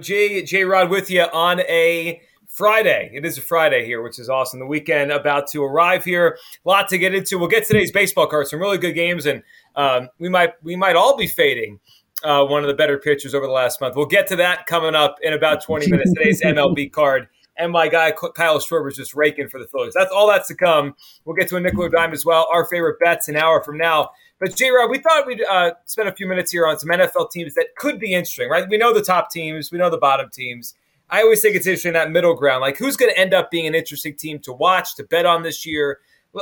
[0.00, 3.10] Jay, J Rod with you on a Friday.
[3.12, 4.58] It is a Friday here, which is awesome.
[4.58, 6.38] The weekend about to arrive here.
[6.64, 7.38] A lot to get into.
[7.38, 8.50] We'll get today's baseball cards.
[8.50, 9.42] Some really good games, and
[9.76, 11.80] um, we might we might all be fading
[12.22, 13.96] uh, one of the better pitchers over the last month.
[13.96, 16.12] We'll get to that coming up in about 20 minutes.
[16.12, 17.28] Today's MLB card.
[17.56, 19.94] And my guy Kyle Schwarber is just raking for the Phillies.
[19.94, 20.96] That's all that's to come.
[21.24, 22.48] We'll get to a nickel or dime as well.
[22.52, 24.10] Our favorite bets an hour from now.
[24.44, 27.30] But J Rod, we thought we'd uh, spend a few minutes here on some NFL
[27.30, 28.68] teams that could be interesting, right?
[28.68, 30.74] We know the top teams, we know the bottom teams.
[31.08, 33.66] I always think it's interesting that middle ground, like who's going to end up being
[33.66, 36.00] an interesting team to watch, to bet on this year.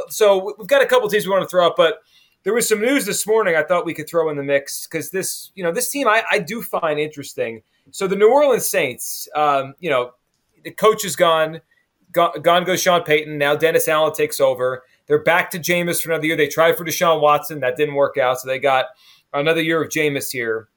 [0.09, 2.01] So we've got a couple teams we want to throw up, but
[2.43, 5.11] there was some news this morning I thought we could throw in the mix because
[5.11, 7.63] this, you know, this team I, I, do find interesting.
[7.93, 10.15] So the New Orleans Saints, um, you know,
[10.65, 11.61] the coach is gone.
[12.11, 13.39] Gone, gone goes Sean Payton.
[13.39, 14.83] Now Dennis Allen takes over.
[15.13, 16.37] They're back to Jameis for another year.
[16.37, 17.61] They tried for Deshaun Watson.
[17.61, 18.41] That didn't work out.
[18.41, 18.87] So they got
[19.35, 20.71] another year of Jameis here.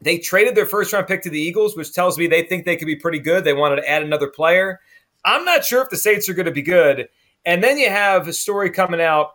[0.00, 2.78] They traded their first round pick to the Eagles, which tells me they think they
[2.78, 3.44] could be pretty good.
[3.44, 4.80] They wanted to add another player.
[5.22, 7.10] I'm not sure if the Saints are going to be good.
[7.44, 9.32] And then you have a story coming out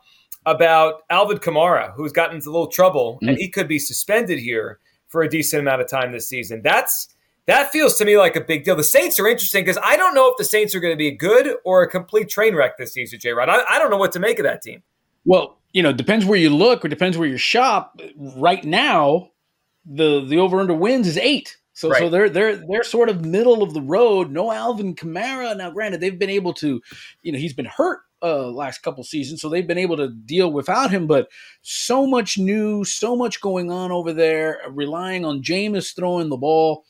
[0.48, 3.30] about Alvin Kamara, who's gotten into a little trouble, mm-hmm.
[3.30, 6.64] and he could be suspended here for a decent amount of time this season.
[6.64, 7.13] That's
[7.46, 8.76] that feels to me like a big deal.
[8.76, 11.12] The Saints are interesting because I don't know if the Saints are going to be
[11.12, 13.32] good or a complete train wreck this season, J.
[13.32, 13.50] Rod.
[13.50, 14.84] I, I don't know what to make of that team.
[15.26, 18.00] Well, you know, depends where you look or depends where you shop.
[18.16, 19.32] Right now,
[19.86, 21.58] the the over under wins is eight.
[21.74, 22.00] So right.
[22.00, 24.32] so they're they're they're sort of middle of the road.
[24.32, 25.58] No Alvin Kamara.
[25.58, 26.82] Now, granted, they've been able to,
[27.24, 30.52] you know, he's been hurt uh last couple seasons, so they've been able to deal
[30.52, 31.08] without him.
[31.08, 31.30] But
[31.64, 36.86] so much new, so much going on over there, relying on Jameis throwing the ball.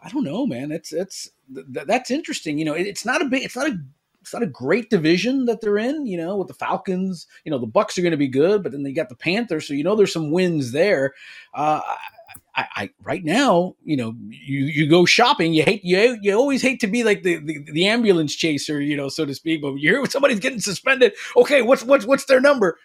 [0.00, 0.68] I don't know, man.
[0.68, 2.58] That's that's that's interesting.
[2.58, 3.78] You know, it's not a big, it's not a
[4.20, 7.26] it's not a great division that they're in, you know, with the Falcons.
[7.44, 9.66] You know, the Bucs are going to be good, but then they got the Panthers,
[9.66, 11.14] so you know there's some wins there.
[11.54, 11.80] Uh,
[12.54, 15.54] I, I, right now, you know, you you go shopping.
[15.54, 18.96] You hate you you always hate to be like the, the, the ambulance chaser, you
[18.96, 19.62] know, so to speak.
[19.62, 21.14] But you hear somebody's getting suspended.
[21.36, 22.78] Okay, what's what's what's their number?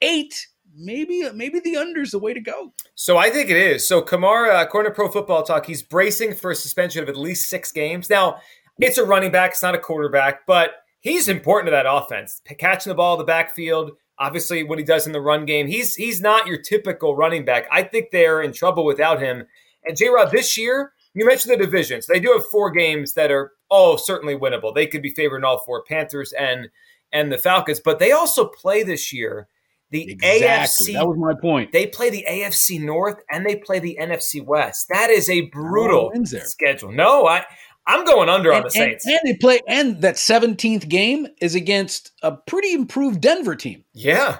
[0.00, 2.72] Eight maybe maybe the under's the way to go.
[2.94, 3.86] So I think it is.
[3.86, 7.16] So Kamara, uh, according to Pro Football Talk, he's bracing for a suspension of at
[7.16, 8.08] least six games.
[8.10, 8.38] Now
[8.80, 12.40] it's a running back, it's not a quarterback, but he's important to that offense.
[12.58, 15.66] Catching the ball in the backfield, obviously what he does in the run game.
[15.66, 17.66] He's he's not your typical running back.
[17.70, 19.44] I think they're in trouble without him.
[19.84, 22.06] And J Rod, this year, you mentioned the divisions.
[22.06, 24.74] They do have four games that are all certainly winnable.
[24.74, 26.68] They could be favored in all four, Panthers and
[27.12, 29.46] and the Falcons, but they also play this year
[29.92, 30.94] the exactly.
[30.94, 30.94] AFC.
[30.94, 31.70] That was my point.
[31.70, 34.88] They play the AFC North and they play the NFC West.
[34.88, 36.90] That is a brutal schedule.
[36.90, 37.44] No, I
[37.86, 39.06] I'm going under and, on the Saints.
[39.06, 43.84] And, and, they play and that 17th game is against a pretty improved Denver team.
[43.92, 44.38] Yeah.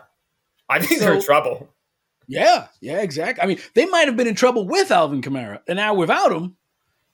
[0.68, 1.68] I think so, they're in trouble.
[2.28, 3.42] Yeah, yeah, exactly.
[3.42, 6.56] I mean, they might have been in trouble with Alvin Kamara, and now without him,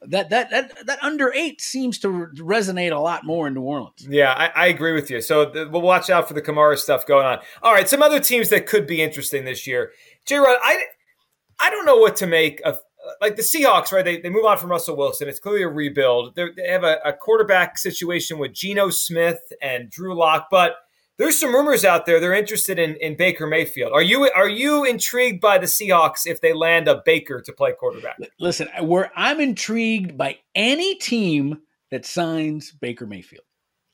[0.03, 4.07] that that that that under eight seems to resonate a lot more in New Orleans.
[4.09, 5.21] Yeah, I, I agree with you.
[5.21, 7.39] So the, we'll watch out for the Kamara stuff going on.
[7.63, 9.93] All right, some other teams that could be interesting this year.
[10.25, 10.37] J.
[10.37, 10.85] Rod, I
[11.61, 13.91] I don't know what to make of uh, like the Seahawks.
[13.91, 15.29] Right, they they move on from Russell Wilson.
[15.29, 16.37] It's clearly a rebuild.
[16.37, 20.77] They're, they have a, a quarterback situation with Geno Smith and Drew Lock, but
[21.19, 23.93] there's some rumors out there they're interested in, in Baker Mayfield.
[23.93, 27.73] Are you are you intrigued by the Seahawks if they land a Baker to play
[27.73, 28.19] quarterback?
[28.39, 28.69] Listen,
[29.17, 31.59] I'm intrigued by any team
[31.91, 33.45] that signs Baker Mayfield.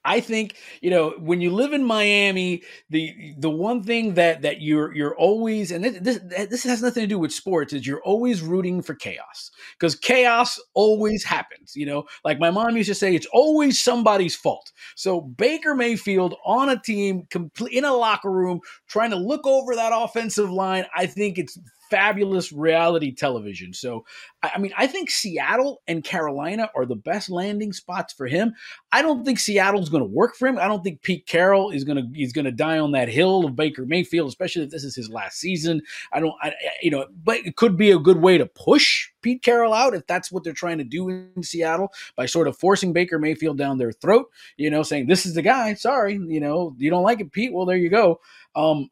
[0.05, 4.61] I think you know when you live in Miami, the the one thing that that
[4.61, 8.43] you're you're always and this this has nothing to do with sports is you're always
[8.43, 11.75] rooting for chaos because chaos always happens.
[11.75, 14.73] You know, like my mom used to say, it's always somebody's fault.
[14.95, 19.75] So Baker Mayfield on a team, complete in a locker room, trying to look over
[19.75, 21.59] that offensive line, I think it's
[21.95, 23.73] fabulous reality television.
[23.73, 24.05] So,
[24.43, 28.53] I mean, I think Seattle and Carolina are the best landing spots for him.
[28.91, 30.59] I don't think Seattle's going to work for him.
[30.59, 33.45] I don't think Pete Carroll is going to he's going to die on that hill
[33.45, 35.83] of Baker Mayfield, especially if this is his last season.
[36.13, 36.53] I don't, I,
[36.83, 40.05] you know, but it could be a good way to push Pete Carroll out if
[40.09, 43.79] that's what they're trying to do in Seattle by sort of forcing Baker Mayfield down
[43.79, 44.27] their throat.
[44.57, 45.75] You know, saying this is the guy.
[45.75, 47.53] Sorry, you know, you don't like it, Pete.
[47.53, 48.21] Well, there you go.
[48.57, 48.91] Um,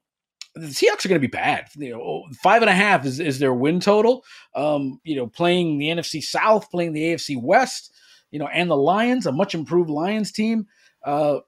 [0.54, 1.66] the Seahawks are going to be bad.
[1.76, 4.24] You know, five and a half is, is their win total.
[4.54, 7.92] Um, you know, playing the NFC South, playing the AFC West,
[8.30, 10.66] you know, and the Lions, a much improved Lions team.
[11.04, 11.38] Uh,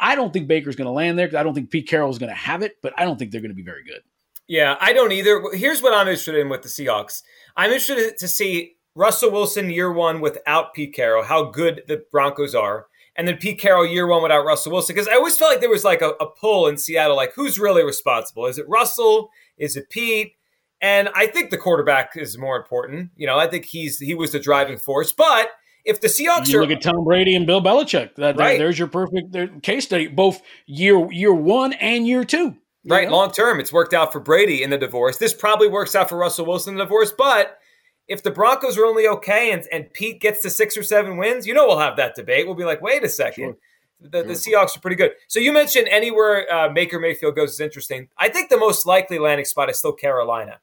[0.00, 1.28] I don't think Baker's going to land there.
[1.36, 3.40] I don't think Pete Carroll is going to have it, but I don't think they're
[3.40, 4.00] going to be very good.
[4.48, 5.42] Yeah, I don't either.
[5.52, 7.22] Here's what I'm interested in with the Seahawks.
[7.56, 12.54] I'm interested to see Russell Wilson year one without Pete Carroll, how good the Broncos
[12.54, 12.86] are
[13.16, 14.94] and then Pete Carroll year one without Russell Wilson.
[14.94, 17.58] Because I always felt like there was like a, a, pull in Seattle, like who's
[17.58, 18.46] really responsible?
[18.46, 19.30] Is it Russell?
[19.58, 20.32] Is it Pete?
[20.80, 23.10] And I think the quarterback is more important.
[23.16, 25.12] You know, I think he's he was the driving force.
[25.12, 25.50] But
[25.84, 28.58] if the Seahawks you are, look at Tom Brady and Bill Belichick, that, right.
[28.58, 32.56] there's your perfect case study, both year year one and year two.
[32.84, 33.16] Right, know?
[33.16, 35.18] long term, it's worked out for Brady in the divorce.
[35.18, 37.58] This probably works out for Russell Wilson in the divorce, but
[38.08, 41.46] if the Broncos are only okay and, and Pete gets to six or seven wins,
[41.46, 42.46] you know we'll have that debate.
[42.46, 43.44] We'll be like, wait a second.
[43.44, 43.56] Sure.
[44.00, 45.12] The, the Seahawks are pretty good.
[45.28, 48.08] So you mentioned anywhere uh, Baker Mayfield goes is interesting.
[48.18, 50.58] I think the most likely landing spot is still Carolina.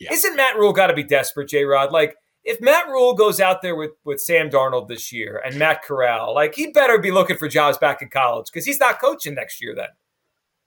[0.00, 0.12] Yeah.
[0.12, 1.92] Isn't Matt Rhule got to be desperate, J Rod?
[1.92, 5.82] Like, if Matt Rhule goes out there with, with Sam Darnold this year and Matt
[5.82, 9.34] Corral, like, he better be looking for jobs back in college because he's not coaching
[9.34, 9.88] next year then.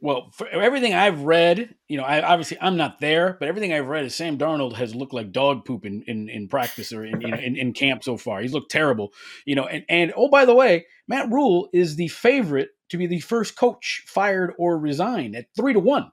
[0.04, 3.88] Well, for everything I've read, you know, I obviously I'm not there, but everything I've
[3.88, 7.22] read is Sam Darnold has looked like dog poop in in, in practice or in,
[7.22, 8.42] in, in camp so far.
[8.42, 9.14] He's looked terrible,
[9.46, 9.66] you know.
[9.66, 13.56] And and oh by the way, Matt Rhule is the favorite to be the first
[13.56, 16.12] coach fired or resigned at three to one.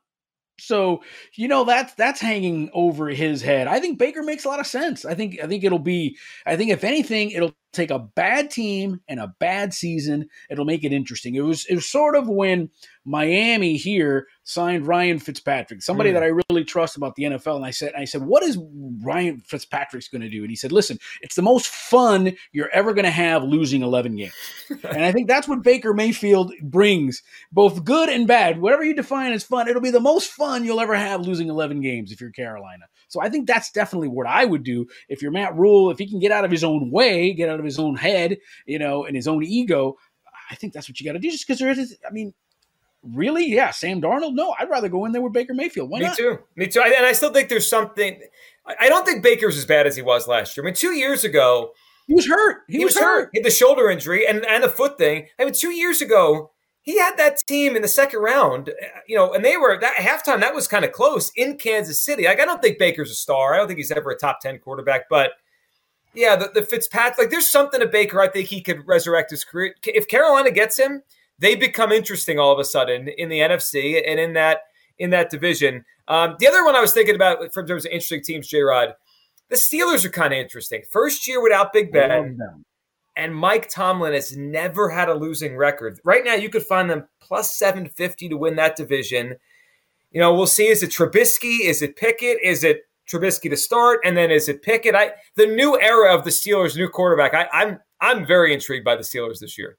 [0.60, 1.02] So
[1.36, 3.68] you know that's that's hanging over his head.
[3.68, 5.06] I think Baker makes a lot of sense.
[5.06, 6.18] I think I think it'll be.
[6.44, 10.28] I think if anything, it'll take a bad team and a bad season.
[10.50, 11.34] It'll make it interesting.
[11.34, 12.70] It was it was sort of when
[13.08, 16.14] Miami here signed Ryan Fitzpatrick, somebody mm.
[16.14, 17.56] that I really trust about the NFL.
[17.56, 18.58] And I said, I said, what is
[19.02, 20.42] Ryan Fitzpatrick's going to do?
[20.42, 24.16] And he said, listen, it's the most fun you're ever going to have losing 11
[24.16, 24.34] games.
[24.84, 28.60] and I think that's what Baker Mayfield brings, both good and bad.
[28.60, 31.80] Whatever you define as fun, it'll be the most fun you'll ever have losing 11
[31.80, 32.84] games if you're Carolina.
[33.08, 36.08] So I think that's definitely what I would do if you're Matt Rhule, If he
[36.08, 39.04] can get out of his own way, get out of his own head, you know,
[39.04, 39.96] and his own ego.
[40.50, 41.30] I think that's what you got to do.
[41.30, 42.32] Just because there is, I mean,
[43.02, 43.46] really?
[43.46, 44.34] Yeah, Sam Darnold?
[44.34, 45.90] No, I'd rather go in there with Baker Mayfield.
[45.90, 46.16] Why Me not?
[46.16, 46.38] too.
[46.56, 46.80] Me too.
[46.80, 48.20] and I still think there's something.
[48.80, 50.64] I don't think Baker's as bad as he was last year.
[50.64, 51.72] I mean, two years ago,
[52.06, 52.62] he was hurt.
[52.68, 53.20] He, he was, was, hurt.
[53.20, 53.30] hurt.
[53.32, 55.26] He had the shoulder injury and and the foot thing.
[55.38, 56.50] I mean, two years ago,
[56.82, 58.70] he had that team in the second round.
[58.70, 60.40] Uh, you know, and they were that halftime.
[60.40, 62.24] That was kind of close in Kansas City.
[62.24, 63.54] Like, I don't think Baker's a star.
[63.54, 65.32] I don't think he's ever a top ten quarterback, but.
[66.18, 68.20] Yeah, the, the Fitzpatrick, like there's something to Baker.
[68.20, 69.76] I think he could resurrect his career.
[69.84, 71.02] If Carolina gets him,
[71.38, 74.62] they become interesting all of a sudden in the NFC and in that
[74.98, 75.84] in that division.
[76.08, 78.94] Um, the other one I was thinking about from terms of interesting teams, J Rod,
[79.48, 80.82] the Steelers are kind of interesting.
[80.90, 82.36] First year without Big Ben.
[83.14, 86.00] And Mike Tomlin has never had a losing record.
[86.04, 89.36] Right now, you could find them plus 750 to win that division.
[90.10, 90.68] You know, we'll see.
[90.68, 91.60] Is it Trubisky?
[91.62, 92.38] Is it Pickett?
[92.42, 94.00] Is it Trubisky to start?
[94.04, 94.94] And then is it Pickett?
[94.94, 97.34] I the new era of the Steelers' new quarterback.
[97.34, 99.78] I, I'm I'm very intrigued by the Steelers this year.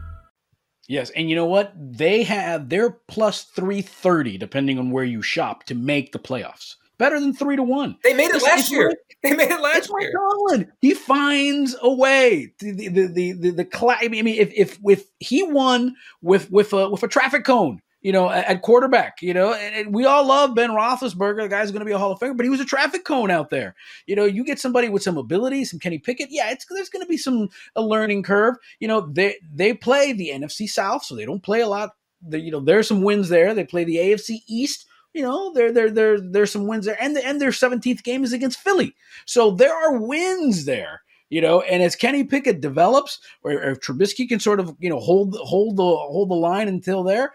[0.87, 1.73] Yes, and you know what?
[1.77, 6.75] They have they're plus three thirty, depending on where you shop, to make the playoffs.
[6.97, 7.97] Better than three to one.
[8.03, 8.93] They made it it's, last it's year.
[9.23, 10.13] they made it last it's year.
[10.15, 10.71] Colin.
[10.81, 12.53] He finds a way.
[12.59, 16.73] The the the the, the, the I mean, if if if he won with with
[16.73, 20.55] a with a traffic cone, you know, at quarterback, you know, and, we all love
[20.55, 21.43] Ben Roethlisberger.
[21.43, 23.29] The guy's going to be a Hall of Famer, but he was a traffic cone
[23.29, 23.75] out there.
[24.07, 26.29] You know, you get somebody with some ability, some Kenny Pickett.
[26.31, 28.55] Yeah, it's there's going to be some a learning curve.
[28.79, 31.91] You know, they they play the NFC South, so they don't play a lot.
[32.27, 33.53] The, you know, there's some wins there.
[33.53, 34.87] They play the AFC East.
[35.13, 38.23] You know, there there there there's some wins there, and the, and their 17th game
[38.23, 43.19] is against Philly, so there are wins there you know, and as Kenny Pickett develops,
[43.41, 47.03] or, or, Trubisky can sort of, you know, hold hold the hold the line until
[47.03, 47.31] there,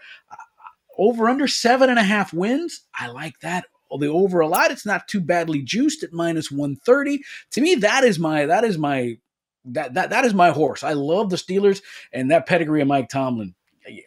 [0.97, 2.81] over under seven and a half wins.
[2.97, 3.65] I like that.
[3.99, 4.71] The over a lot.
[4.71, 7.21] It's not too badly juiced at minus 130.
[7.51, 9.17] To me, that is my that is my
[9.65, 10.83] that that that is my horse.
[10.83, 13.55] I love the Steelers and that pedigree of Mike Tomlin.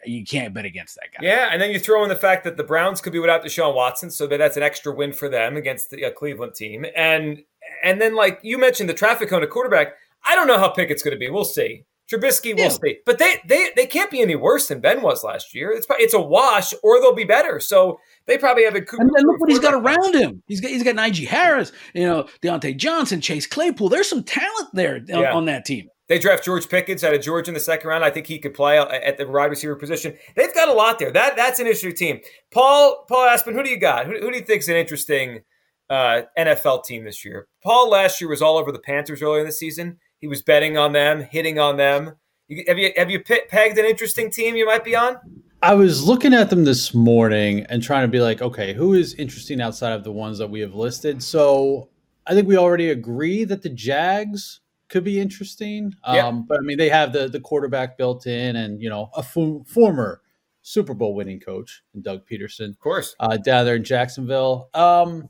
[0.05, 1.25] You can't bet against that guy.
[1.25, 3.73] Yeah, and then you throw in the fact that the Browns could be without Deshaun
[3.73, 6.85] Watson, so that's an extra win for them against the uh, Cleveland team.
[6.95, 7.43] And
[7.83, 9.93] and then like you mentioned, the traffic cone of quarterback.
[10.23, 11.31] I don't know how Pickett's going to be.
[11.31, 11.85] We'll see.
[12.11, 12.69] Trubisky, we'll yeah.
[12.69, 12.97] see.
[13.05, 15.71] But they they they can't be any worse than Ben was last year.
[15.71, 17.59] It's it's a wash, or they'll be better.
[17.59, 18.81] So they probably have a.
[18.81, 20.43] Cooper and then look what he's got around him.
[20.47, 23.89] He's got he's got Najee Harris, you know, Diontae Johnson, Chase Claypool.
[23.89, 25.33] There's some talent there on, yeah.
[25.33, 25.87] on that team.
[26.11, 28.03] They draft George Pickens out of Georgia in the second round.
[28.03, 30.17] I think he could play at the wide receiver position.
[30.35, 31.09] They've got a lot there.
[31.09, 32.19] That that's an interesting team.
[32.53, 34.07] Paul Paul Aspen, who do you got?
[34.07, 35.43] Who, who do you think is an interesting
[35.89, 37.47] uh, NFL team this year?
[37.63, 39.99] Paul last year was all over the Panthers earlier in the season.
[40.21, 42.15] He was betting on them, hitting on them.
[42.47, 45.17] You, have you have you pegged an interesting team you might be on?
[45.63, 49.13] I was looking at them this morning and trying to be like, okay, who is
[49.15, 51.21] interesting outside of the ones that we have listed?
[51.21, 51.89] So
[52.25, 55.93] I think we already agree that the Jags could be interesting.
[56.05, 56.27] Yeah.
[56.27, 59.19] Um, but I mean, they have the the quarterback built in, and you know, a
[59.19, 60.21] f- former
[60.61, 64.69] Super Bowl winning coach, Doug Pederson, of course, uh, down there in Jacksonville.
[64.73, 65.29] Um,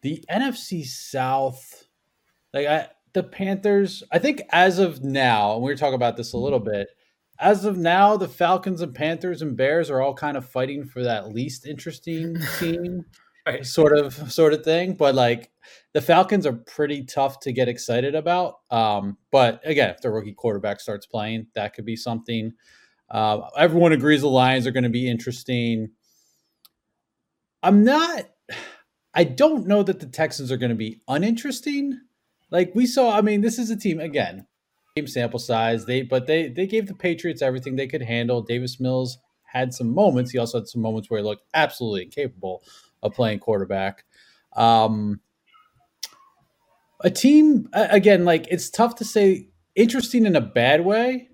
[0.00, 1.86] the NFC South,
[2.52, 6.32] like I, the Panthers, I think as of now, and we were talking about this
[6.32, 6.88] a little bit.
[7.38, 11.02] As of now, the Falcons and Panthers and Bears are all kind of fighting for
[11.02, 13.04] that least interesting team,
[13.46, 13.66] right.
[13.66, 14.94] sort of, sort of thing.
[14.94, 15.50] But like,
[15.92, 18.60] the Falcons are pretty tough to get excited about.
[18.70, 22.52] Um, but again, if the rookie quarterback starts playing, that could be something.
[23.10, 25.90] Uh, everyone agrees the Lions are going to be interesting.
[27.62, 28.24] I'm not.
[29.14, 32.00] I don't know that the Texans are going to be uninteresting.
[32.52, 34.46] Like we saw, I mean, this is a team again,
[34.94, 35.86] game sample size.
[35.86, 38.42] They but they they gave the Patriots everything they could handle.
[38.42, 40.30] Davis Mills had some moments.
[40.30, 42.62] He also had some moments where he looked absolutely incapable
[43.02, 44.04] of playing quarterback.
[44.54, 45.20] Um,
[47.00, 51.30] a team again, like it's tough to say interesting in a bad way.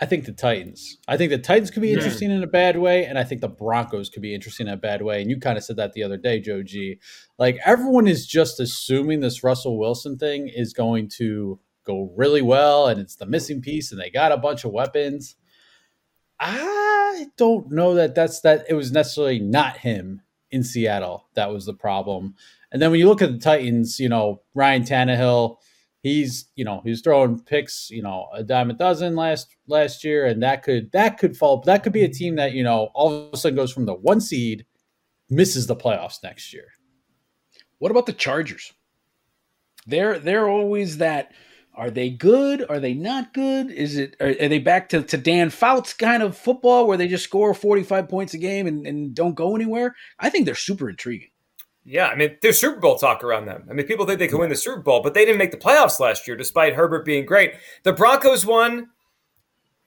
[0.00, 0.98] I think the Titans.
[1.08, 3.48] I think the Titans could be interesting in a bad way, and I think the
[3.48, 5.20] Broncos could be interesting in a bad way.
[5.20, 7.00] And you kind of said that the other day, Joe G.
[7.36, 12.86] Like everyone is just assuming this Russell Wilson thing is going to go really well,
[12.86, 15.34] and it's the missing piece, and they got a bunch of weapons.
[16.38, 21.66] I don't know that that's that it was necessarily not him in Seattle that was
[21.66, 22.34] the problem.
[22.70, 25.56] And then when you look at the Titans, you know, Ryan Tannehill,
[26.08, 30.26] he's, you know, he's throwing picks, you know, a dime a dozen last last year,
[30.26, 31.60] and that could that could fall.
[31.62, 33.94] That could be a team that, you know, all of a sudden goes from the
[33.94, 34.66] one seed,
[35.30, 36.68] misses the playoffs next year.
[37.78, 38.72] What about the Chargers?
[39.86, 41.32] They're they're always that
[41.74, 42.66] are they good?
[42.68, 43.70] Are they not good?
[43.70, 47.06] Is it are, are, they back to, to Dan Fouts kind of football where they
[47.06, 49.94] just score 45 points a game and, and don't go anywhere?
[50.18, 51.30] I think they're super intriguing.
[51.90, 53.66] Yeah, I mean, there's Super Bowl talk around them.
[53.70, 55.56] I mean, people think they can win the Super Bowl, but they didn't make the
[55.56, 57.54] playoffs last year, despite Herbert being great.
[57.82, 58.90] The Broncos won.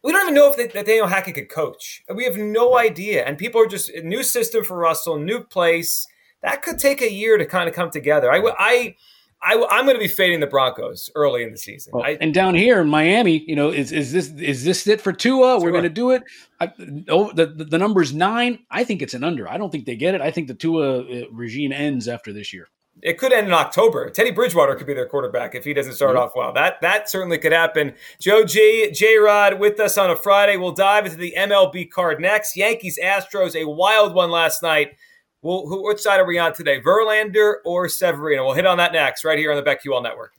[0.01, 2.03] We don't even know if they, Daniel Hackett could coach.
[2.11, 3.23] We have no idea.
[3.23, 6.07] And people are just new system for Russell, new place.
[6.41, 8.31] That could take a year to kind of come together.
[8.31, 8.95] I, I
[9.43, 11.91] I, am going to be fading the Broncos early in the season.
[11.93, 15.01] Well, I, and down here in Miami, you know, is is this is this it
[15.01, 15.59] for Tua?
[15.59, 16.23] We're going to do it.
[16.59, 16.71] I,
[17.09, 18.59] oh, the, the number's nine.
[18.69, 19.49] I think it's an under.
[19.49, 20.21] I don't think they get it.
[20.21, 22.67] I think the Tua uh, regime ends after this year.
[23.01, 24.09] It could end in October.
[24.11, 26.23] Teddy Bridgewater could be their quarterback if he doesn't start mm-hmm.
[26.23, 26.53] off well.
[26.53, 27.95] That that certainly could happen.
[28.19, 30.57] Joe G, J Rod with us on a Friday.
[30.57, 32.55] We'll dive into the MLB card next.
[32.55, 34.97] Yankees Astros, a wild one last night.
[35.41, 36.79] Well, who, which side are we on today?
[36.81, 38.45] Verlander or Severino?
[38.45, 40.33] We'll hit on that next, right here on the BetQL Network.